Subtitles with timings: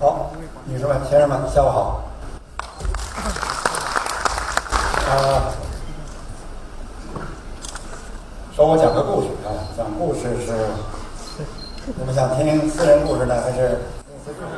[0.00, 0.30] 好，
[0.64, 2.04] 女士们、先生们，下午好。
[5.10, 5.50] 啊，
[8.54, 10.52] 说我讲个故事啊，讲故事是，
[11.96, 14.54] 你们想听私人故事呢，还是公司故事？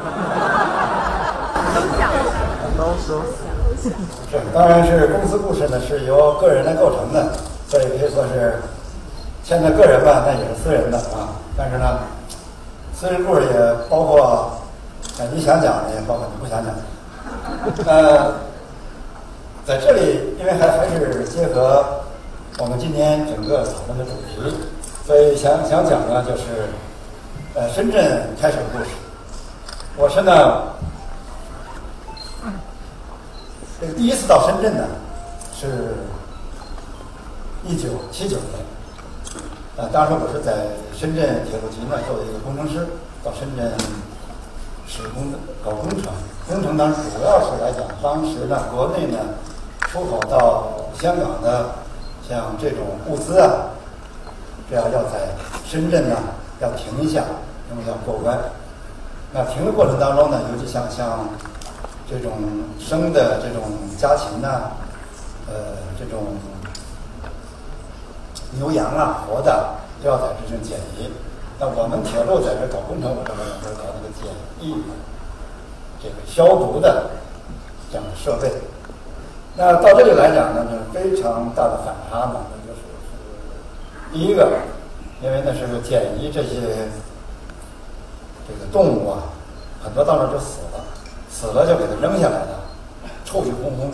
[2.77, 3.23] 都说
[3.83, 7.33] 是，当然是公司故事呢，是由个人来构成的，
[7.67, 8.61] 所以可以说是
[9.43, 11.33] 牵扯个人吧，那也是私人的啊。
[11.57, 12.01] 但是呢，
[12.95, 14.50] 私人故事也包括，
[15.29, 16.81] 你想讲的，也包括你不想讲的。
[17.87, 18.35] 呃，
[19.67, 21.85] 在这里，因为还还是结合
[22.59, 24.55] 我们今天整个讨论的主题，
[25.07, 26.69] 所以想想讲呢，就是
[27.55, 28.91] 呃，深圳开始的故事。
[29.97, 30.63] 我是呢。
[33.81, 34.85] 这个第一次到深圳呢，
[35.55, 35.95] 是
[37.67, 38.61] 一九七九年，
[39.77, 40.53] 呃，当时我是在
[40.95, 42.87] 深圳铁路局呢做一个工程师，
[43.25, 43.73] 到深圳
[44.91, 45.33] 施工
[45.65, 46.13] 搞工程。
[46.49, 49.19] 工程当时主要是来讲，当时呢国内呢
[49.83, 50.65] 出口到
[51.01, 51.67] 香港的
[52.29, 53.71] 像这种物资啊，
[54.69, 55.29] 这样要在
[55.65, 56.17] 深圳呢
[56.61, 57.23] 要停一下，
[57.71, 58.37] 因为要过关。
[59.33, 61.29] 那停的过程当中呢，尤其像像。
[62.13, 62.33] 这种
[62.81, 64.73] 生的这种家禽呐，
[65.47, 66.25] 呃，这种
[68.59, 71.09] 牛羊啊，活的都要在这种检疫。
[71.61, 74.75] 那我们铁路在这搞工程，我这边也是搞那个检疫、
[76.03, 77.11] 这个消毒的
[77.93, 78.51] 这样的设备。
[79.57, 82.81] 那到这里来讲呢，就是非常大的反差呢，那就是
[84.11, 84.51] 第一个，
[85.23, 86.89] 因为那是检疫这些
[88.49, 89.29] 这个动物啊，
[89.85, 90.81] 很多到那就死了。
[91.31, 92.61] 死了就给它扔下来了，
[93.25, 93.93] 臭气烘烘，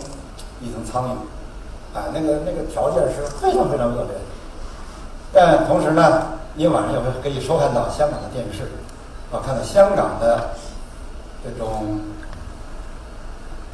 [0.59, 4.21] 一层苍蝇，啊，那个那个条件是非常非常恶劣的。
[5.31, 8.63] 但同时呢，你晚上也会可以收看到香港的电视，
[9.31, 10.49] 啊，看到香港的
[11.43, 12.01] 这种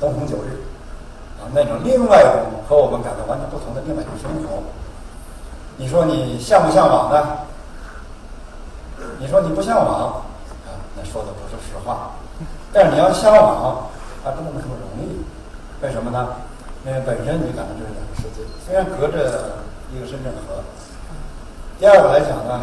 [0.02, 0.60] 灯红酒日，
[1.40, 4.62] 啊，那种另外一种和我们感到完全不同的另外一种生活。
[5.78, 7.38] 你说你向不向往呢？
[9.18, 10.22] 你说你不向往，
[10.68, 12.12] 啊，那说的不是实话。
[12.74, 13.88] 但是你要向往，
[14.26, 15.24] 还不那么容易，
[15.82, 16.36] 为什么呢？
[16.86, 19.64] 因为本身你感到就是两个世界，虽然隔着
[19.96, 20.62] 一个深圳河。
[21.80, 22.62] 第二个来讲呢，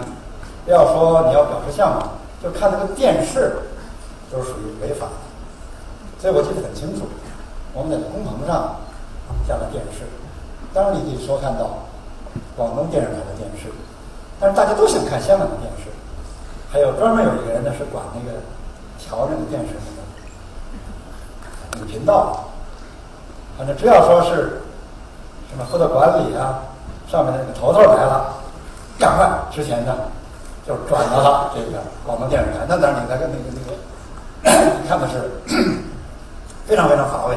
[0.66, 2.09] 要说你要表示向往，
[2.43, 3.56] 就看那个电视，
[4.31, 5.12] 都是属于违法的。
[6.21, 7.06] 所以我记得很清楚，
[7.72, 8.76] 我们在工棚上
[9.47, 10.04] 架了电视，
[10.72, 11.78] 当然你可以收看到
[12.56, 13.72] 广东电视台的电视，
[14.38, 15.91] 但是大家都想看香港的电视，
[16.70, 18.38] 还有专门有一个人呢是管那个
[18.99, 20.00] 调那个电视那个。
[21.87, 22.50] 频道，
[23.56, 24.60] 反正只要说是
[25.49, 26.62] 什么负责管理啊，
[27.09, 28.34] 上面的那个头头来了，
[29.00, 29.97] 赶快之前呢
[30.66, 32.66] 就转到了这个广东电视台。
[32.69, 33.49] 那当然，你那个那个
[34.44, 35.31] 那个，看的是
[36.66, 37.37] 非常非常乏味。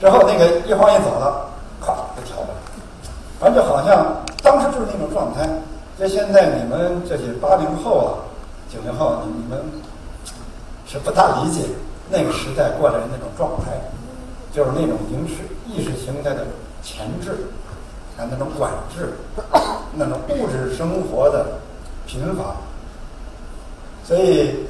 [0.00, 1.46] 之后那个一晃一走了，
[1.80, 2.48] 咵就调了，
[3.38, 5.48] 反正就好像当时就是那种状态。
[5.98, 8.10] 就现在你们这些八零后啊、
[8.72, 9.62] 九零后，你们
[10.86, 11.60] 是不大理解。
[12.10, 13.72] 那个时代过来的那种状态，
[14.52, 16.44] 就是那种影视意识形态的
[16.82, 17.46] 前置，
[18.16, 19.12] 啊，那种管制，
[19.94, 21.46] 那种物质生活的
[22.06, 22.54] 贫乏。
[24.04, 24.66] 所以，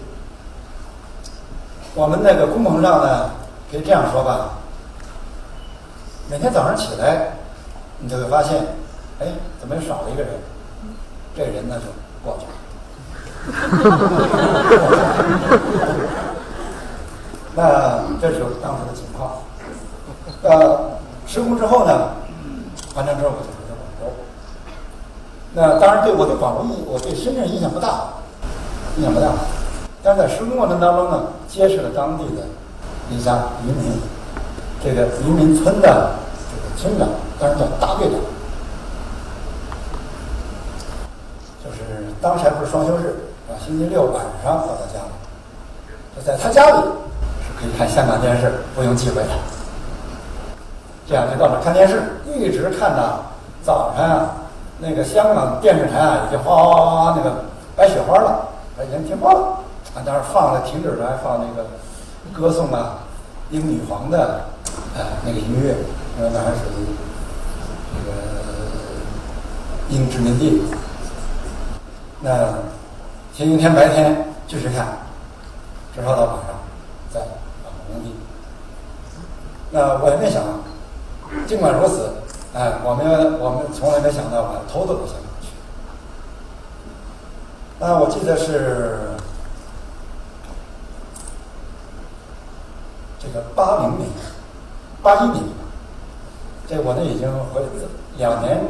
[1.95, 3.31] 我们那个工棚上呢，
[3.71, 4.51] 可以这样说吧：
[6.31, 7.37] 每天早上起来，
[7.99, 8.65] 你就会发现，
[9.21, 9.27] 哎，
[9.61, 10.31] 怎么又少了一个人？
[11.37, 11.87] 这人呢就
[12.25, 12.53] 过去了。
[17.57, 19.33] 那这就是当时的情况。
[20.43, 20.91] 呃，
[21.27, 22.13] 施工之后呢，
[22.95, 24.13] 完成之后我就回到广州。
[25.53, 28.15] 那当然对我对广州印，我对深圳印象不大，
[28.97, 29.29] 印象不大。
[30.03, 32.43] 但是在施工过程当中呢，结识了当地的
[33.11, 33.99] 一家渔民，
[34.83, 36.15] 这个渔民村的
[36.51, 37.09] 这个村长，
[37.41, 38.21] 当时叫大队长，
[41.65, 43.17] 就是当时还不是双休日
[43.49, 45.11] 啊，星期六晚上到他家里，
[46.15, 46.89] 就在他家里是。
[47.57, 49.31] 可以看香港电视，不用忌讳的。
[51.09, 52.03] 这样就到那看电视，
[52.37, 53.23] 一直看到
[53.63, 54.35] 早晨啊，
[54.79, 57.45] 那个香港电视台啊，已经哗哗哗哗那个
[57.77, 58.49] 白雪花了，
[58.87, 59.59] 已经停播了。
[59.95, 61.67] 啊，当时放了停止了，放那个
[62.33, 62.99] 歌颂啊
[63.51, 64.41] 英女皇的
[64.97, 65.77] 呃那个音乐，
[66.19, 66.87] 因为那还属于
[67.95, 68.17] 这个
[69.91, 70.63] 英殖民地。
[72.21, 72.55] 那
[73.33, 74.87] 前一天白天继续看，
[75.95, 76.55] 直到到晚上
[77.13, 77.21] 在
[77.87, 78.15] 工地。
[79.71, 80.43] 那我也没想，
[81.47, 82.11] 尽管如此，
[82.55, 85.49] 哎，我们我们从来没想到把偷渡到香港去。
[87.81, 89.11] 那我记得是
[93.19, 94.09] 这个八零年、
[95.03, 95.43] 八一年，
[96.69, 97.61] 这我呢已经回
[98.19, 98.63] 两年，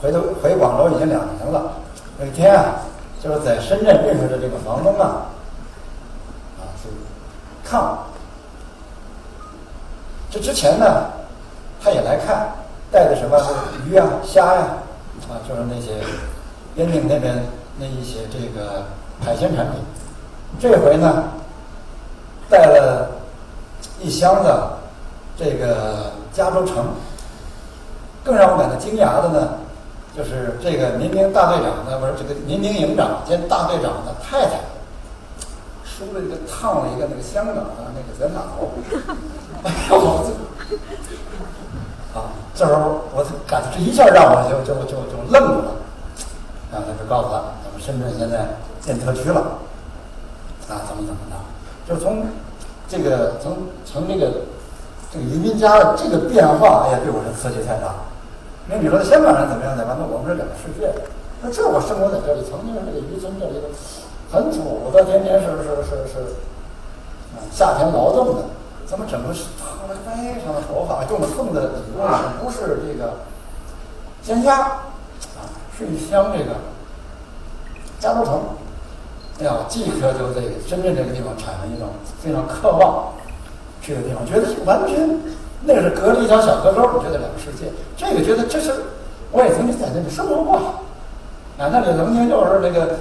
[0.00, 1.72] 回头回广州已经两年了。
[2.18, 2.80] 有一天啊，
[3.22, 5.28] 就是在深圳认识的这个房东啊，
[6.58, 6.88] 啊是
[7.62, 7.98] 看我。
[10.30, 11.10] 这之前呢，
[11.84, 12.48] 他也来看，
[12.90, 13.38] 带的什么
[13.86, 14.78] 鱼啊、虾呀，
[15.28, 16.02] 啊，就是那些
[16.74, 17.44] 边境那边
[17.78, 18.86] 那一些这个
[19.22, 19.82] 海鲜产品。
[20.58, 21.24] 这回呢，
[22.48, 23.10] 带了
[24.00, 24.50] 一箱子
[25.36, 26.86] 这个加州橙。
[28.24, 29.48] 更让我感到惊讶的呢，
[30.16, 34.60] 就是这个民兵大队长呢，不是这个民兵营长兼大队长的太太，
[35.84, 38.40] 梳了一个烫了一个那个香港的那个卷发。
[39.68, 40.24] 哎呦，我
[42.54, 45.70] 这，时候我感觉这一下让我就就就就愣住了。
[46.72, 48.46] 啊，他就告诉他，咱们深圳现在
[48.80, 49.40] 建特区了。
[50.68, 51.36] 啊，怎么怎么的？
[51.86, 52.26] 就从
[52.88, 54.32] 这个从从这个
[55.12, 57.94] 这个移民家的这个变化，哎呀，对我是刺激太大。
[58.66, 59.98] 那你说香港人怎么样怎么样？
[60.00, 60.88] 那我们是两个世界。
[61.42, 63.60] 那这我生活在这里，曾经是这个渔村这里
[64.32, 66.18] 很土的，天天是是是是
[67.36, 68.42] 啊，夏天劳动的，
[68.86, 73.14] 怎么整个是烫的非常的头发，用的送的礼物不是这个
[74.22, 75.40] 鲜虾啊，
[75.76, 76.56] 是一箱这个
[77.98, 78.40] 加州橙。
[79.40, 81.88] 哎呀，即刻就这个深圳这个地方产生一种
[82.22, 83.12] 非常渴望
[83.82, 85.18] 去的地方，觉得完全
[85.62, 87.72] 那是隔了一条小河沟，觉得两个世界。
[87.96, 88.72] 这个觉得这是
[89.32, 90.56] 我也曾经在那里生活过，
[91.58, 92.96] 啊，那里曾经就是那个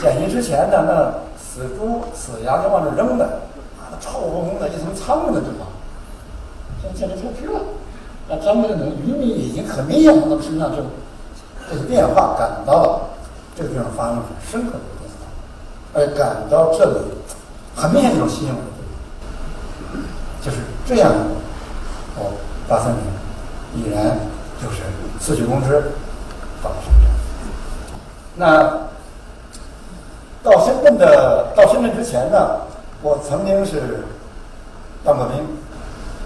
[0.00, 3.40] 检疫之前的那死猪死羊就往那扔的，
[4.04, 5.66] 臭烘烘的一层苍蝇的地方，
[6.82, 7.58] 现在建成特区了。
[8.28, 10.86] 那咱们这种渔民已经很明显从他们身上这种
[11.70, 13.00] 这个变化感到了，
[13.56, 15.24] 这个地方发生了很深刻的变化。
[15.94, 16.98] 而感到这里
[17.74, 18.60] 很明显一种吸引我
[19.96, 20.02] 的，
[20.42, 21.10] 就是这样。
[22.16, 22.30] 哦，
[22.68, 23.02] 八三年
[23.74, 24.18] 已然
[24.62, 24.82] 就是
[25.18, 25.82] 辞去公职
[26.62, 27.10] 到了深圳。
[28.36, 28.78] 那
[30.42, 32.60] 到深圳的到深圳之前呢，
[33.04, 34.00] 我曾经是
[35.04, 35.36] 当过兵，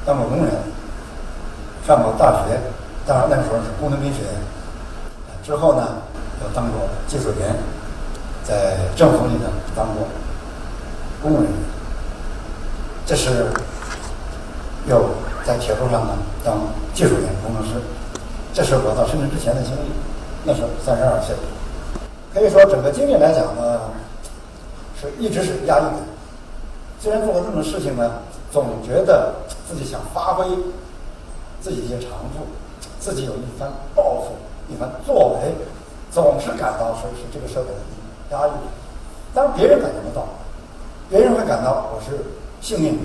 [0.06, 0.54] 当过工人，
[1.84, 2.54] 上过大学，
[3.04, 4.30] 当然那时候是工农兵学院。
[5.42, 5.96] 之后呢，
[6.40, 7.52] 又当过技术员。
[8.44, 10.06] 在政府里呢当过
[11.20, 11.50] 工人，
[13.04, 13.50] 这是
[14.86, 15.10] 又
[15.44, 16.14] 在铁路上呢
[16.44, 16.58] 当
[16.94, 17.72] 技术员、工程师，
[18.54, 19.90] 这是我到深圳之前的经历。
[20.44, 21.34] 那时候三十二岁，
[22.32, 23.80] 可以说整个经历来讲呢，
[25.00, 26.07] 是一直是压抑的。
[27.00, 29.34] 虽然做过这种事情呢，总觉得
[29.68, 30.44] 自己想发挥
[31.60, 32.46] 自己一些长处，
[32.98, 34.32] 自己有一番抱负、
[34.68, 35.54] 一番作为，
[36.10, 37.80] 总是感到说是这个社会的。
[38.30, 38.50] 压抑，
[39.32, 40.26] 当然别人感觉不到，
[41.08, 42.22] 别人会感到我是
[42.60, 43.02] 幸运的。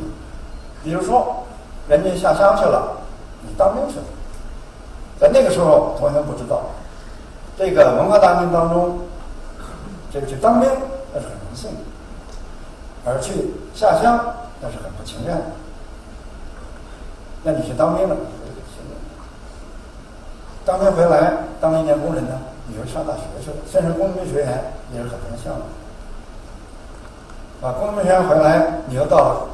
[0.84, 1.46] 比如说，
[1.88, 2.98] 人家下乡去了，
[3.42, 4.06] 你当兵去了，
[5.18, 6.64] 在那个时候，同学们不知道，
[7.58, 9.00] 这个文化大革命当中，
[10.12, 10.70] 这个去当兵
[11.14, 11.78] 那是很荣幸的，
[13.06, 14.20] 而去下乡
[14.62, 15.44] 那是很不情愿的。
[17.44, 18.96] 那你去当兵了，你是幸运。
[20.66, 22.40] 当兵回来当一年工人呢？
[22.66, 25.64] 你说上大学去了，先是工农兵学院也是很多项目，
[27.68, 29.50] 啊，工农兵学院回来，你又到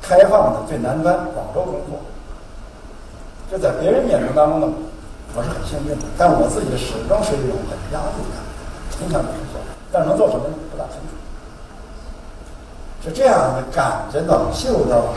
[0.00, 1.98] 开放的最南端广州工作，
[3.50, 4.68] 这在别人眼中当中呢，
[5.34, 8.38] 我是很幸运的，但我自己始终是一种很压抑感，
[9.00, 11.10] 很想工作，但能做什么不大清楚，
[13.04, 15.12] 是这样的感觉到、嗅到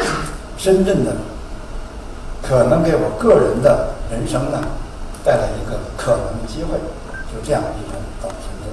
[0.58, 1.14] 深圳的
[2.42, 4.60] 可能给我个人的人生呢。
[5.26, 6.78] 带来一个可能的机会，
[7.34, 8.72] 就这样一种到深圳。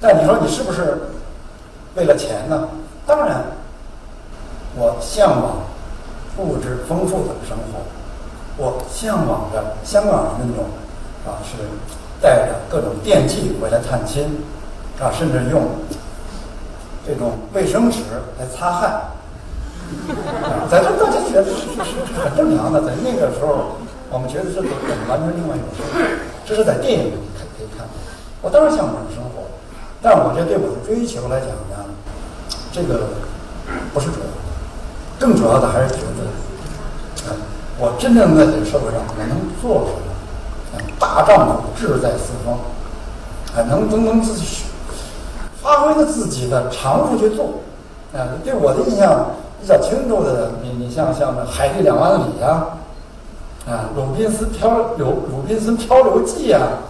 [0.00, 1.10] 但你说你是不是
[1.94, 2.68] 为了钱呢？
[3.06, 3.44] 当然，
[4.76, 5.58] 我向往
[6.38, 7.80] 物质丰富的生活，
[8.56, 10.64] 我向往着香港人那种
[11.26, 11.58] 啊，是
[12.22, 14.42] 带着各种电器回来探亲
[14.98, 15.68] 啊，甚至用
[17.08, 18.00] 这种卫生纸
[18.38, 19.00] 来擦汗。
[20.70, 23.78] 在这大家觉得是是很正常的，在那个时候。
[24.10, 24.66] 我们觉得这是
[25.06, 26.00] 完全另外一种生活，
[26.46, 27.92] 这是在电影里看可以看到。
[28.40, 29.44] 我当然向往这种生活，
[30.00, 31.84] 但我觉得对我的追求来讲呢，
[32.72, 33.08] 这个
[33.92, 34.32] 不是主要的，
[35.18, 36.24] 更主要的还是觉得，
[37.28, 37.36] 嗯，
[37.76, 40.90] 我真正在这个社会上我能做什么？
[40.98, 42.56] 大丈夫志在四方，
[43.52, 44.64] 啊，能能能自己
[45.68, 47.60] 发挥着自己的长处去做。
[48.14, 52.68] 啊，对我的印象比较清楚的，你你像像《海底两万里》呀。
[53.68, 56.80] 啊，鲁滨斯漂流，鲁滨斯漂流记啊，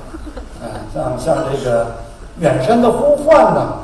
[0.62, 1.96] 啊，像像这个
[2.38, 3.82] 远山的呼唤呐，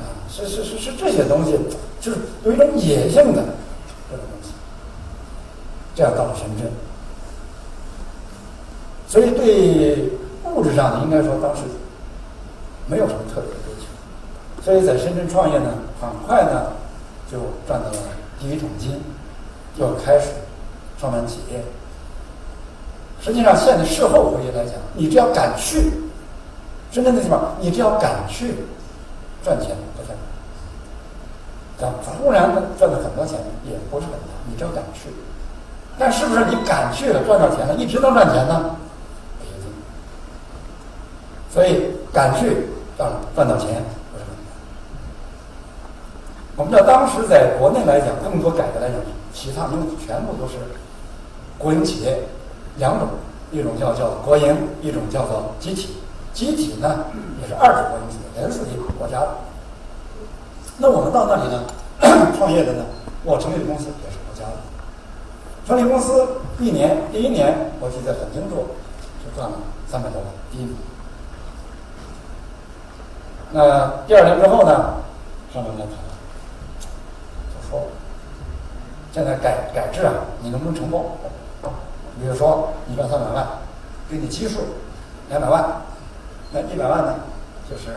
[0.00, 1.56] 啊，是是是是这些东西，
[2.00, 3.40] 就是有一种野性的
[4.10, 4.50] 这种东西。
[5.94, 6.68] 这样到了深圳，
[9.06, 10.10] 所以对
[10.42, 11.62] 物质上的，应该说当时
[12.88, 13.86] 没有什么特别的追求。
[14.64, 16.72] 所以在深圳创业呢，很快呢
[17.30, 17.96] 就赚到了
[18.40, 18.98] 第一桶金，
[19.78, 20.30] 就开始
[20.98, 21.62] 创办企业。
[23.20, 25.92] 实际上，现在事后回忆来讲，你只要敢去
[26.90, 28.54] 深圳的地方，你只要敢去
[29.42, 30.18] 赚钱不太难。
[31.76, 35.10] 咱突然赚了很多钱也不是很难，你只要敢去。
[35.98, 38.76] 但是不是你敢去了赚到钱了，一直能赚钱呢？
[39.38, 39.70] 不一定。
[41.50, 43.82] 所以敢去赚赚到钱。
[46.56, 48.96] 我们知道当时在国内来讲，更多改革来讲，
[49.32, 50.54] 其他因为全部都是
[51.58, 52.22] 国营企业。
[52.76, 53.06] 两种，
[53.52, 55.98] 一种叫叫国营，一种叫做集体。
[56.32, 57.04] 集体呢
[57.40, 59.28] 也是二级国营企业，也是属于国家的。
[60.78, 61.62] 那我们到那里呢，
[62.36, 62.84] 创业的呢，
[63.22, 64.56] 我成立的公司也是国家的。
[65.64, 66.26] 成立公司
[66.58, 68.66] 一年，第一年我记得很清楚，
[69.22, 69.56] 就赚了
[69.86, 70.74] 三百多万，第一年。
[73.52, 74.96] 那第二年之后呢，
[75.52, 75.94] 上面来谈，
[79.12, 80.12] 现在改改制啊，
[80.42, 81.04] 你能不能承包？
[82.20, 83.46] 比如说，你赚三百万，
[84.08, 84.60] 给你基数
[85.28, 85.82] 两百万，
[86.52, 87.14] 那一百万呢，
[87.68, 87.96] 就是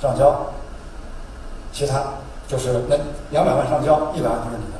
[0.00, 0.46] 上交，
[1.72, 2.02] 其他
[2.46, 2.96] 就是那
[3.30, 4.78] 两百万上交，一百万就是你的。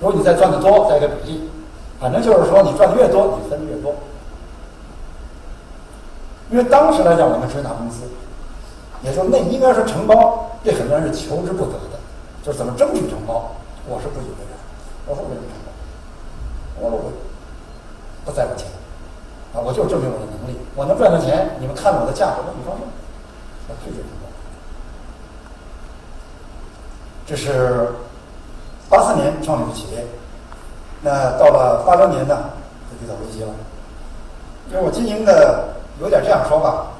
[0.00, 1.50] 如果你再赚的多，再一个比例，
[2.00, 3.94] 反正就是说你赚的越多，你分的越多。
[6.50, 8.04] 因为当时来讲，我们是大公司，
[9.02, 11.97] 也就那应该是承包，对很多人是求之不得的，
[12.48, 13.52] 就怎么争取承包，
[13.86, 14.56] 我是不以为然，
[15.04, 15.68] 我说我承包。
[16.80, 17.12] 我说我
[18.24, 18.66] 不在乎钱，
[19.52, 22.88] 啊，我就证明我的能力，我能赚到钱，你们看我的价值，那你高兴，
[23.68, 24.32] 我拒绝承包。
[27.26, 27.92] 这是
[28.88, 30.06] 八四年创立的企业，
[31.02, 32.48] 那到了八六年呢，
[32.88, 33.52] 就遇到危机了。
[34.70, 35.68] 因为我经营的
[36.00, 36.96] 有点这样说吧，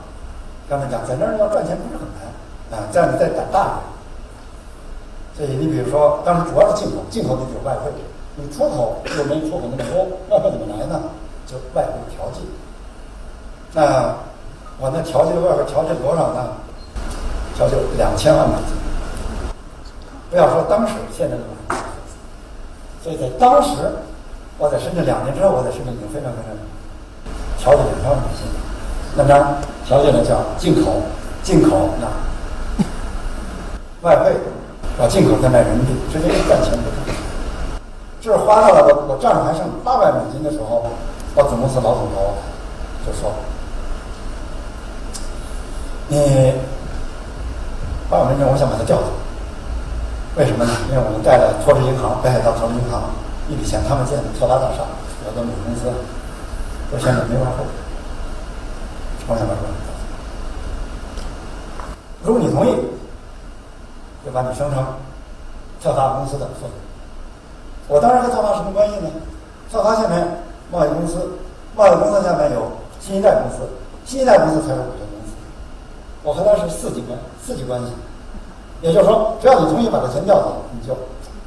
[0.68, 3.97] 刚才讲在那儿要赚钱不是很难，啊，这样你再胆大点。
[5.38, 7.92] 所以你比如说，当时主要是进口，进口的就是外汇。
[8.34, 11.00] 你出口又没出口那么多，外汇怎么来呢？
[11.46, 12.40] 就外汇调剂。
[13.72, 14.16] 那
[14.80, 16.54] 我那调剂的外汇调剂多少呢？
[17.54, 18.74] 调剂两千万美金。
[20.30, 21.42] 不要说当时，现在的
[23.00, 23.92] 所以在当时，
[24.58, 26.50] 我在深圳两年之后，我在深圳已经非常非常
[27.58, 28.42] 调剂两千万美金。
[29.16, 31.02] 那么调剂呢叫进口，
[31.44, 32.06] 进口那
[34.02, 34.32] 外汇
[34.98, 36.76] 把进口再卖人民币，直接赚钱。
[38.20, 40.90] 这是花到了我我账上还剩八百美金的时候，
[41.36, 42.34] 我总公司老总头
[43.06, 43.30] 就说
[46.10, 46.52] ：“你
[48.10, 49.06] 八百美金，我想把它调走。
[50.34, 50.72] 为什么呢？
[50.90, 53.04] 因为我们贷了拓殖银行、北海道投资银行
[53.48, 54.82] 一笔钱，他们建的特拉大厦，
[55.22, 55.86] 我的母公司，
[56.90, 57.62] 我现在没法后，
[59.28, 59.78] 我想把它调走。
[62.24, 62.74] 如果你同意，
[64.38, 64.84] 把你升成
[65.82, 66.70] 特发公司的副总。”
[67.90, 69.10] 我当时和特发什么关系呢？
[69.72, 71.38] 特发下面贸易公司，
[71.74, 73.68] 贸易公司下面有新一代公司，
[74.04, 75.34] 新一代公司才是股权公司。
[76.22, 77.88] 我和他是四级关四级关系，
[78.80, 80.94] 也就是说，只要你同意把这钱调走，你就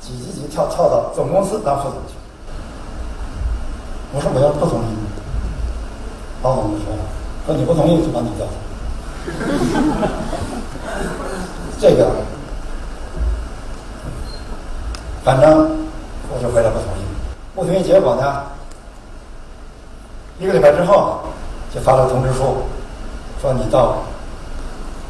[0.01, 2.15] 几级级跳跳到总公司当副总去。
[4.13, 4.97] 我说我要不同意，
[6.43, 6.99] 老总就说了，
[7.45, 8.53] 说你不同意就把你调走。
[11.79, 12.09] 这个，
[15.23, 15.81] 反正。
[16.33, 17.01] 我就回来不同意，
[17.53, 18.43] 不同意结果呢？
[20.39, 21.19] 一个礼拜之后
[21.75, 22.59] 就发了通知书，
[23.41, 24.03] 说你到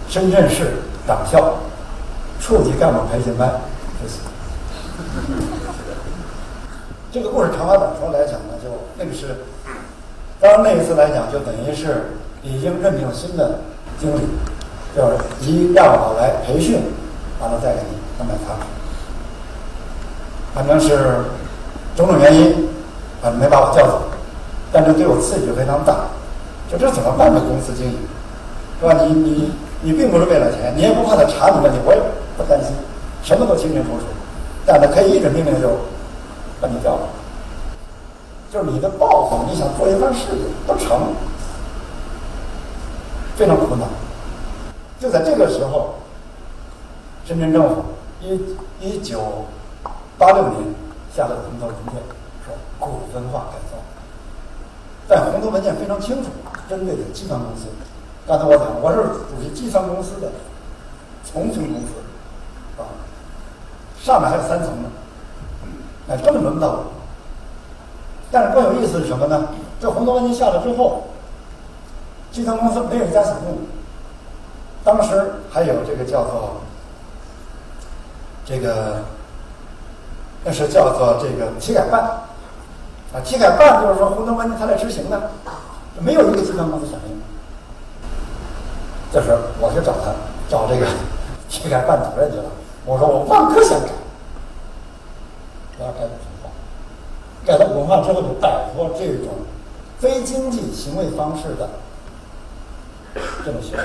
[0.09, 1.57] 深圳市党校
[2.39, 3.51] 处级干部培训班。
[7.13, 9.45] 这个故事长话短说来讲呢，就那个是，
[10.39, 13.59] 当然那一次来讲，就等于是已经任命新的
[13.99, 14.21] 经理，
[14.95, 16.81] 就是一让我来培训，
[17.39, 18.55] 完了再给你安排他。
[20.53, 21.23] 反正是
[21.95, 22.67] 种种原因，
[23.23, 24.01] 啊，没把我叫走，
[24.71, 26.07] 但是对我刺激非常大。
[26.69, 27.41] 就这怎么办呢？
[27.47, 27.97] 公司经营，
[28.79, 28.93] 是吧？
[29.03, 32.01] 你你你并不是为了钱，你也不怕他查你问题，我也
[32.37, 32.73] 不担心，
[33.23, 34.05] 什么都清清楚楚。
[34.65, 35.69] 但他可以一纸命令就
[36.59, 37.01] 把你调了，
[38.51, 41.13] 就是你的抱负，你想做一番事业不成，
[43.35, 43.85] 非常苦恼。
[44.99, 45.95] 就在这个时候，
[47.25, 47.85] 深圳政府
[48.21, 48.39] 一
[48.81, 49.45] 一九。
[50.21, 50.75] 八六年
[51.11, 51.95] 下了红头文件，
[52.45, 53.81] 说股份化改造。
[55.07, 56.29] 但红头文件非常清楚，
[56.69, 57.65] 针对的集团公司。
[58.27, 60.29] 刚才我讲，我是属于集团公司的
[61.25, 61.93] 重庆公司，
[62.77, 62.85] 啊，
[63.99, 64.89] 上面还有三层呢，
[66.05, 66.83] 那根本轮不到我。
[68.29, 69.47] 但是更有意思是什么呢？
[69.79, 71.05] 这红头文件下来之后，
[72.31, 73.57] 集团公司没有一家想用。
[74.83, 76.57] 当时还有这个叫做
[78.45, 79.03] 这个，
[80.43, 82.01] 那是叫做这个体改办
[83.13, 85.31] 啊，体改办就是说红头文件他来执行的，
[85.99, 87.21] 没有一个集团公司响应。
[89.13, 90.11] 这时我就找他，
[90.49, 90.87] 找这个
[91.49, 92.45] 体改办主任去了。
[92.85, 93.89] 我说我万科想改，
[95.77, 96.09] 我要改文
[96.41, 96.49] 化，
[97.45, 99.27] 改了文化之后就摆脱这种
[99.99, 101.69] 非经济行为方式的
[103.45, 103.83] 这种行为。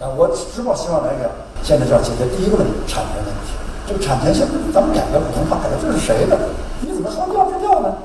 [0.00, 1.28] 啊，我只不过希望来个，
[1.62, 3.67] 现在就要解决第一个问题，产权问题。
[3.88, 6.38] 这个产权性咱们改革普通话，改的这是谁的？
[6.82, 7.96] 你怎么说调就调呢？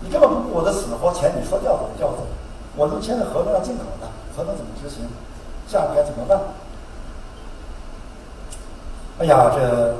[0.00, 2.26] 你根本不顾我的死活钱，你说调走就调走。
[2.76, 4.06] 我们签的合同要进口的，
[4.36, 5.08] 合同怎么执行？
[5.66, 6.38] 下步该怎么办？
[9.20, 9.94] 哎呀，这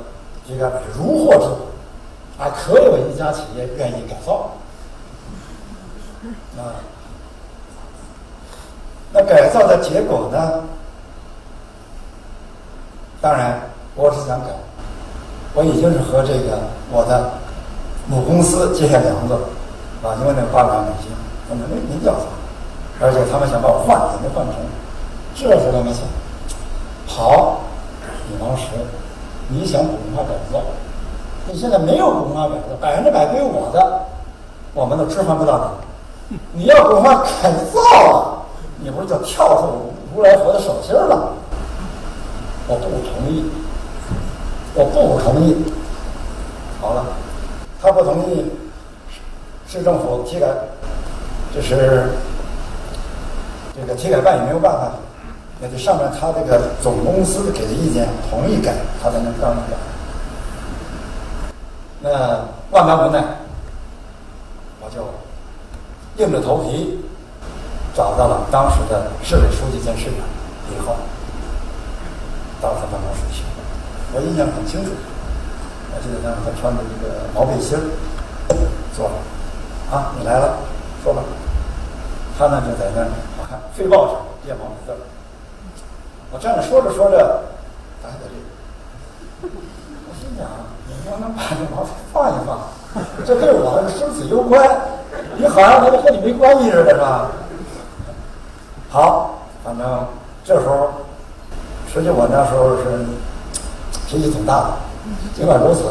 [0.47, 1.45] 这个如获至
[2.37, 2.51] 宝啊！
[2.55, 4.51] 可有一家企业愿意改造
[6.57, 6.77] 啊？
[9.11, 10.63] 那改造的结果呢？
[13.19, 13.59] 当然，
[13.95, 14.47] 我是想改，
[15.53, 16.57] 我已经是和这个
[16.91, 17.29] 我的
[18.07, 19.39] 母公司结下梁子了，
[20.01, 21.11] 啊，因为那八百万美金，
[21.49, 24.55] 我们没没调查，而且他们想把我换，也没换成。
[25.35, 26.03] 这时候他们想，
[27.05, 27.61] 好，
[28.29, 28.67] 李老师，
[29.49, 30.63] 你想普通话改造，
[31.47, 34.01] 你现在没有普通话改造，百分之百归我的，
[34.73, 35.71] 我们都置换不到
[36.29, 36.37] 你。
[36.53, 38.47] 你要普通话改造啊，
[38.79, 41.33] 你不是就跳出如来佛的手心了？
[42.67, 43.43] 我不同意，
[44.73, 45.55] 我不同意。
[46.79, 47.05] 好了，
[47.81, 48.45] 他不同意，
[49.67, 50.47] 市政府体改，
[51.53, 52.09] 这是
[53.75, 54.91] 这个体改办也没有办法，
[55.59, 59.77] 那就上面他这个总公司给的意见同意改，他才能当改。
[62.01, 62.09] 那
[62.71, 63.23] 万般无奈，
[64.81, 65.05] 我就
[66.17, 66.99] 硬着头皮
[67.93, 70.25] 找到了当时的市委书记兼市长
[70.75, 70.95] 以后。
[72.61, 73.43] 到他办公室去，
[74.13, 74.91] 我印象很清楚。
[75.93, 77.81] 我记得当时他穿着一个毛背心儿
[78.95, 79.15] 坐了，
[79.91, 80.57] 啊，你来了，
[81.03, 81.21] 说吧。
[82.37, 83.07] 他呢就在那儿，
[83.39, 84.97] 我看废报上列毛笔字儿。
[86.31, 87.43] 我站着说着说着，
[88.01, 88.27] 打起来
[89.43, 90.47] 我心想，
[90.87, 92.59] 你能不能把这毛笔放一放？
[93.25, 94.67] 这对我生死攸关，
[95.37, 97.31] 你好像和和你没关系似的，是吧？
[98.89, 100.05] 好，反正
[100.43, 100.91] 这时候。
[101.93, 103.05] 实际我那时候是
[104.11, 104.73] 脾气挺大的，
[105.33, 105.83] 尽管如此，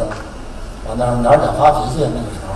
[0.85, 2.05] 我那哪敢发脾气？
[2.05, 2.53] 那个时候，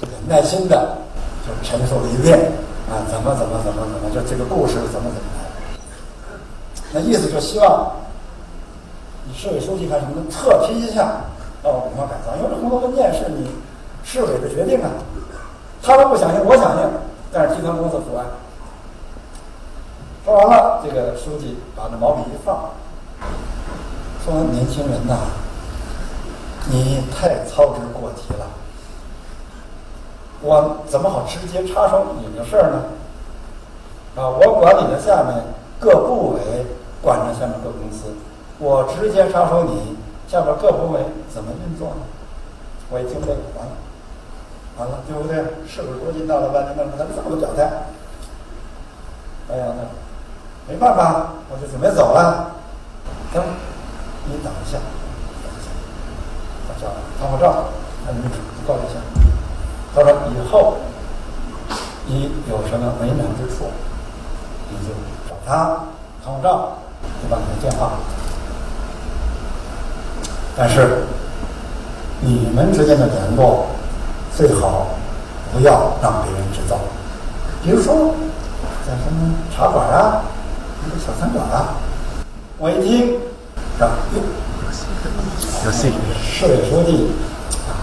[0.00, 0.96] 这 个耐心的
[1.44, 2.50] 就陈述了一遍
[2.88, 5.44] 啊，怎么怎么怎么怎么，就这个故事怎么怎么来。
[6.92, 7.92] 那意思就希望
[9.24, 10.22] 你市委书记干什么呢？
[10.30, 11.20] 特批一下
[11.62, 13.50] 到五化改造，因为这红头文件是你
[14.02, 14.88] 市委的决定啊。
[15.82, 16.88] 他们不响应，我响应，
[17.30, 18.24] 但是集团公司阻碍。
[20.24, 22.70] 说完了，这个书记把那毛笔一放，
[24.24, 25.16] 说：“年轻人呐，
[26.68, 28.46] 你太操之过急了。
[30.42, 32.82] 我怎么好直接插手你的事儿呢？
[34.16, 35.42] 啊，我管理的下面
[35.78, 36.66] 各部委
[37.00, 38.14] 管着下面各公司，
[38.58, 39.96] 我直接插手你
[40.28, 41.00] 下边各部委
[41.32, 42.02] 怎么运作呢？
[42.90, 43.72] 我一听这个，完了，
[44.78, 45.36] 完了，对不对？
[45.68, 47.62] 是不是国际到了半天，那他怎么表态？
[49.50, 49.84] 哎呀，那。”
[50.68, 52.50] 没办法，我就准备走了。
[53.32, 53.44] 等，
[54.24, 54.78] 你等一下，
[55.42, 55.68] 等一下，
[56.68, 56.88] 我叫
[57.20, 57.68] 唐国照，
[58.06, 58.20] 那你
[58.66, 58.98] 告一下。
[59.94, 60.76] 他说以后
[62.06, 63.70] 你有什么为难之处，
[64.70, 64.94] 你就
[65.28, 65.84] 找他，
[66.24, 66.78] 唐国照
[67.22, 67.92] 就把你的电话。
[70.56, 71.04] 但是
[72.20, 73.66] 你们之间的联络
[74.34, 74.86] 最好
[75.52, 76.78] 不要让别人知道，
[77.62, 78.14] 比如说
[78.86, 80.22] 在什么茶馆啊。
[80.86, 81.74] 一个小餐馆啊！
[82.58, 83.20] 我一听，
[83.76, 84.22] 是吧，哟，
[85.70, 87.10] 市委书记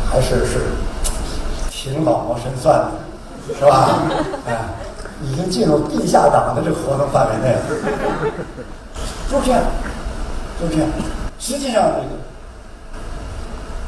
[0.09, 0.57] 还是是
[1.69, 2.91] 挺老谋深算的，
[3.53, 4.01] 是吧？
[4.47, 4.65] 哎，
[5.21, 7.61] 已经进入地下党的这个活动范围内了。
[9.29, 9.61] 就这样，
[10.59, 10.89] 就这样。
[11.39, 11.91] 实际上，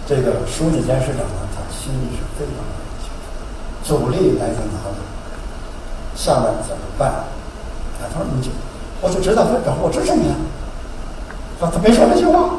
[0.07, 2.61] 这个这个书记兼市长呢，他心里是非常
[3.01, 5.01] 清楚，阻力来自哪里，
[6.15, 7.09] 下面怎么办？
[7.09, 7.25] 啊，
[8.13, 8.51] 他说你就。
[9.01, 10.33] 我就知道他找我支持你，
[11.59, 12.49] 他他没说这句话。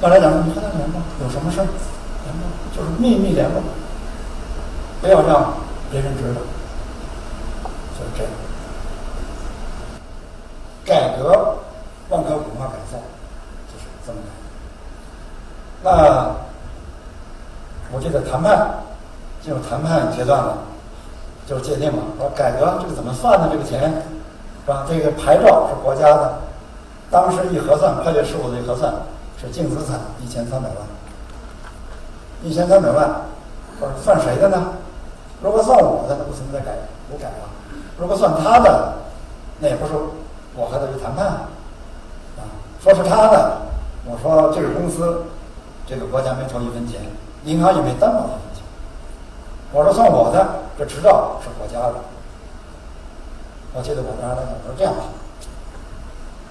[0.00, 2.42] 后来讲你和他联络，有什么事儿联络，
[2.74, 3.62] 就是秘密联络，
[5.00, 5.54] 不要让
[5.90, 6.40] 别人知道。
[7.98, 8.32] 就是这样。
[10.84, 11.56] 改革
[12.10, 12.98] 万科文化改造，
[13.72, 14.18] 就是这么
[15.82, 15.98] 来的。
[15.98, 16.36] 那
[17.90, 18.68] 我记得谈判
[19.42, 20.58] 进入谈判阶段了，
[21.46, 23.48] 就是界定嘛，说改革这个怎么算呢？
[23.50, 24.84] 这个钱是吧？
[24.88, 26.38] 这个牌照是国家的，
[27.10, 28.92] 当时一核算，会计事务的一核算
[29.40, 30.78] 是净资产一千三百万，
[32.42, 33.22] 一千三百万，
[33.80, 34.72] 我说算谁的呢？
[35.42, 36.72] 如果算我的，不存在改
[37.10, 37.46] 不改了；
[37.98, 38.94] 如果算他的，
[39.60, 39.92] 那也不是
[40.54, 41.48] 我和他去谈判啊。
[42.82, 43.58] 说是他的，
[44.04, 45.24] 我说这个公司，
[45.86, 47.00] 这个国家没抽一分钱，
[47.44, 48.62] 银行也没担保一分钱。
[49.72, 50.46] 我说算我的，
[50.78, 51.94] 这执照是国家的。
[53.74, 55.04] 我记得我当时，我说这样吧，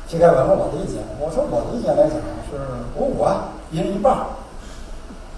[0.07, 2.13] 季开文问我的意见，我说我的意见来讲
[2.49, 2.57] 是
[2.95, 4.13] 五五啊，一人一半。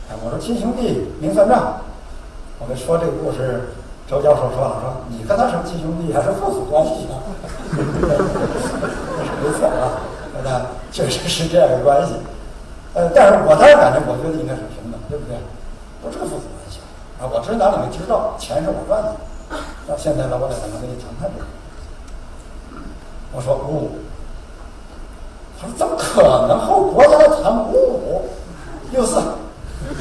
[0.09, 1.81] 哎，我说亲兄弟明算账。
[2.59, 3.69] 我们说这个故事，
[4.07, 7.21] 周教授说了，说你跟他是亲兄弟还是父子关系啊？
[9.43, 10.01] 没错啊，
[10.43, 12.13] 那确实是这样的关系。
[12.93, 15.37] 呃，但是我当然感觉，我觉得应该是平等，对不对？
[16.01, 16.79] 不是父子关系
[17.19, 17.29] 啊！
[17.29, 19.15] 我只是拿你们知道，钱是我赚的。
[19.87, 21.45] 那现在呢，我得怎么跟你谈谈这个。
[23.33, 23.91] 我说五五，
[25.59, 28.29] 他说怎么可能和国家谈五五？
[28.91, 29.21] 六四。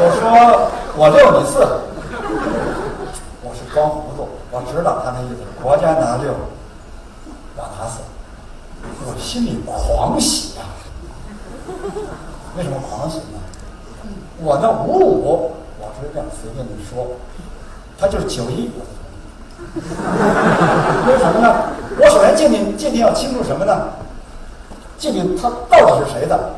[0.00, 0.22] 我说
[0.96, 1.58] 我六你四，
[3.42, 6.32] 我是装糊涂，我知道他那意思，国家拿六，
[7.56, 8.00] 我拿四，
[9.06, 10.62] 我心里狂喜呀！
[12.56, 13.38] 为什么狂喜呢？
[14.40, 17.06] 我那五五，我是这样随便你说，
[17.98, 18.70] 他就是九一，
[19.78, 21.72] 因为什么呢？
[22.00, 23.88] 我首先鉴定鉴定要清楚什么呢？
[24.98, 26.54] 鉴定他到底是谁的，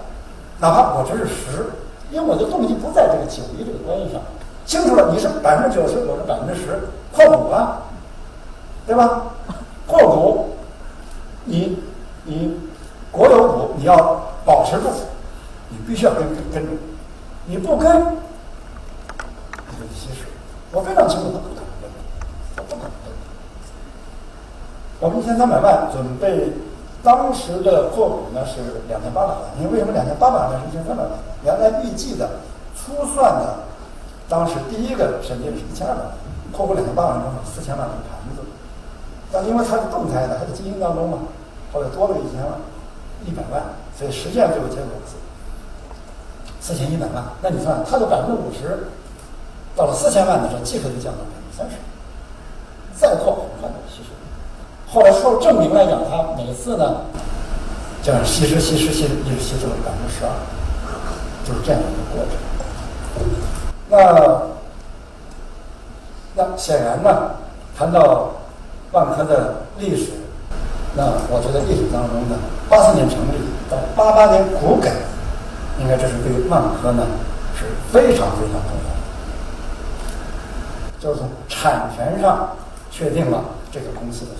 [0.60, 1.70] 哪怕我这是十。
[2.10, 4.20] 因为我的动机不在这个九一这个关系上，
[4.66, 7.82] 清楚了，你是百分之九十，我是百分之十，扩股啊，
[8.84, 9.22] 对吧？
[9.86, 10.56] 破股，
[11.44, 11.78] 你
[12.24, 12.58] 你
[13.12, 14.88] 国有股你要保持住，
[15.68, 16.72] 你必须要跟跟住，
[17.46, 20.26] 你不跟，你就稀释。
[20.72, 23.12] 我非常清楚，他不可能跟。
[25.00, 26.52] 我们一千三百万准备。
[27.02, 31.12] 当时的扩股呢是两千八百万，因为为什么两千八百万是一千三百万？
[31.42, 32.28] 原来预计的
[32.76, 33.64] 初算的，
[34.28, 36.12] 当时第一个审定是一千二百万，
[36.52, 38.44] 扩股两千八百万中四千万是盘子，
[39.32, 41.20] 但因为它是动态的，还在经营当中嘛，
[41.72, 42.52] 后来多了一千万，
[43.24, 43.62] 一百万，
[43.96, 45.16] 所以实际上最后结果是
[46.60, 47.24] 四千一百万。
[47.40, 48.92] 那你算它的百分之五十，
[49.74, 51.76] 到了四千万的时候，即可就降到百分之三十，
[52.94, 54.12] 再扩很快的吸收。
[54.92, 57.02] 后来受证明来讲，他每次呢，
[58.02, 60.32] 这样稀释、稀释、稀释，一直稀释了百分之十二，
[61.44, 62.34] 就是这样一个过程。
[63.88, 63.96] 那
[66.34, 67.36] 那显然呢，
[67.78, 68.32] 谈到
[68.90, 70.10] 万科的历史，
[70.96, 72.36] 那我觉得历史当中呢，
[72.68, 73.34] 八四年成立
[73.70, 74.90] 到八八年股改，
[75.78, 77.06] 应该这是对万科呢
[77.56, 78.98] 是非常非常重要的，
[80.98, 82.56] 就是从产权上
[82.90, 84.32] 确定了这个公司的。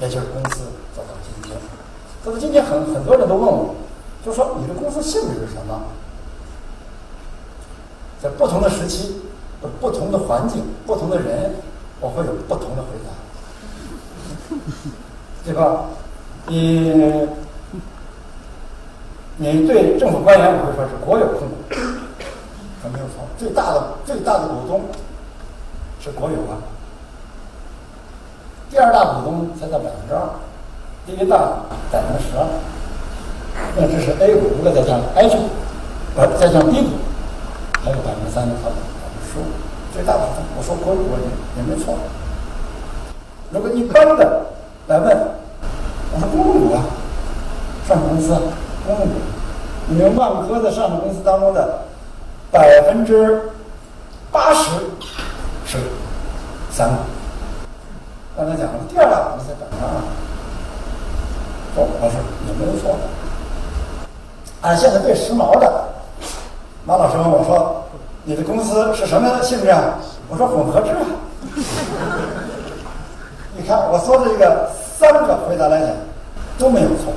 [0.00, 0.60] 也就是公司
[0.94, 1.58] 走到今天，
[2.24, 3.74] 走到今天，很很多人都问我，
[4.24, 5.82] 就说你的公司性质是什么？
[8.22, 9.20] 在不同的时期、
[9.80, 11.54] 不同的环境、不同的人，
[12.00, 14.56] 我会有不同的回答，
[15.44, 15.84] 对吧？
[16.46, 17.28] 你
[19.36, 21.54] 你对政府官员，我会说是国有控股，
[22.82, 24.82] 这没有错，最大的最大的股东
[26.00, 26.58] 是国有啊。
[28.70, 30.20] 第二大股东才到百分之二，
[31.06, 31.36] 第一大
[31.90, 32.44] 百分之十二，
[33.74, 35.42] 那这是 A 股，如果再加 H 股，
[36.16, 36.90] 呃，再加 B 股，
[37.82, 38.76] 还有百分之三的百分
[39.18, 39.44] 之十五，
[39.94, 41.06] 最大股东，我说国有也
[41.56, 41.94] 也没错。
[43.50, 44.46] 如果一般的
[44.88, 45.16] 来问，
[46.12, 46.84] 我说公股啊，
[47.88, 48.36] 上市公司
[48.86, 49.06] 公股，
[49.88, 51.78] 你们万科的上市公司当中的
[52.50, 53.40] 百分之
[54.30, 54.70] 八十
[55.64, 55.78] 是
[56.70, 56.96] 三股。
[58.38, 59.90] 刚才讲了，第二大公司在百分之二，
[61.74, 62.14] 说我是
[62.46, 62.94] 也没有错。
[64.60, 65.88] 按现在最时髦的，
[66.86, 67.82] 马老师问我说
[68.22, 69.98] ：“你的公司是什么性质啊？”
[70.30, 71.02] 我说：“混合制啊。”
[73.58, 75.88] 你看我说的这个三个回答来讲
[76.60, 77.12] 都没有错，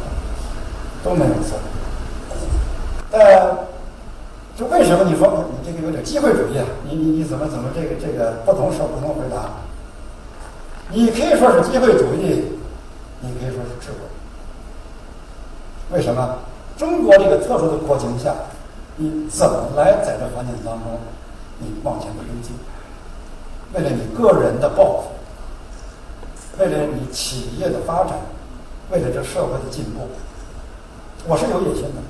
[1.04, 1.56] 都没有错。
[3.12, 3.60] 呃，
[4.58, 6.66] 就为什么你说你这个有点机会主义啊？
[6.90, 9.70] 你你你怎么怎么这个这个不同时候不同回答？
[10.94, 12.44] 你可以说是机会主义，
[13.22, 13.98] 你可以说是智慧。
[15.92, 16.38] 为什么？
[16.78, 18.34] 中国这个特殊的国情下，
[18.98, 21.00] 你怎么来在这环境当中，
[21.60, 22.56] 你往前推进？
[23.74, 25.12] 为了你个人的抱负，
[26.60, 28.20] 为了你企业的发展，
[28.90, 30.10] 为了这社会的进步，
[31.28, 32.02] 我是有野心的，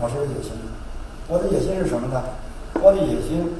[0.00, 0.68] 我是有野心的。
[1.28, 2.22] 我的野心是什么呢？
[2.82, 3.52] 我的野心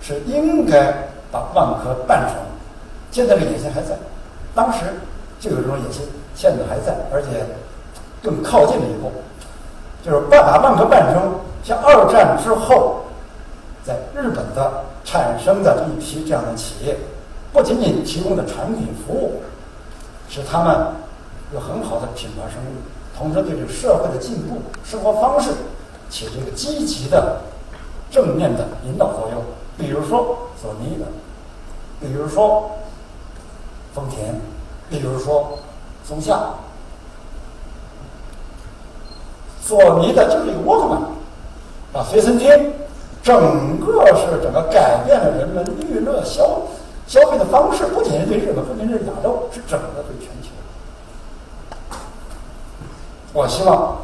[0.00, 2.51] 是应该把万科办成。
[3.12, 3.94] 现在这个野心还在，
[4.54, 4.78] 当时
[5.38, 6.02] 就有这种野心，
[6.34, 7.28] 现在还在，而且
[8.22, 9.12] 更靠近了一步，
[10.02, 13.02] 就是把把万科办成像二战之后
[13.84, 16.96] 在日本的产生的一批这样的企业，
[17.52, 19.42] 不仅仅提供的产品服务
[20.30, 20.86] 使他们
[21.52, 22.80] 有很好的品牌声誉，
[23.14, 25.50] 同时对这个社会的进步、生活方式
[26.08, 27.42] 起这个积极的
[28.10, 29.42] 正面的引导作用。
[29.76, 31.04] 比如说索尼的，
[32.00, 32.70] 比如说。
[33.94, 34.34] 丰田，
[34.88, 35.58] 比如说
[36.04, 36.54] 松下、
[39.62, 41.00] 索尼的就是一个沃克曼
[41.92, 42.48] 啊，随身听，
[43.22, 46.62] 整个是整个改变了人们娱乐消
[47.06, 50.48] 消费的方式，不仅是对日本，不仅是亚洲，是整个对全球。
[53.34, 53.98] 我希望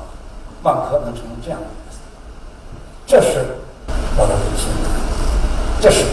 [0.63, 1.99] 万科能成为这样的公司，
[3.07, 3.47] 这是
[4.17, 4.69] 我的野心，
[5.81, 6.05] 这是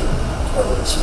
[0.55, 1.01] 我的野心。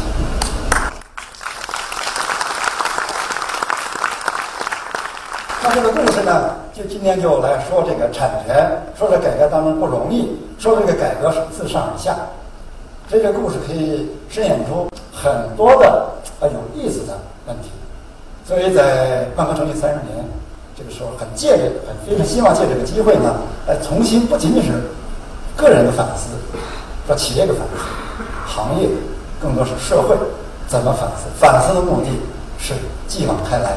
[5.64, 12.16] 那这个故事呢，就今天就来说这个产权，说这改革当中不容易，说这个改革是自上而下。
[13.08, 16.08] 这个故事可以伸延出很多的
[16.40, 17.70] 呃有意思的问题。
[18.44, 20.24] 所以在万科成立三十年
[20.76, 23.32] 这个时候，很借这个很非常希望借这个机会呢，
[23.68, 24.72] 来重新不仅仅是
[25.56, 26.30] 个人的反思，
[27.06, 27.84] 说企业的反思，
[28.46, 28.88] 行业
[29.40, 30.16] 更多是社会
[30.66, 31.28] 怎么反思？
[31.38, 32.08] 反思的目的
[32.58, 32.74] 是
[33.06, 33.76] 继往开来。